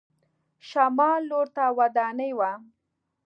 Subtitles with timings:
[0.69, 2.51] شمال لور ته ودانۍ وه.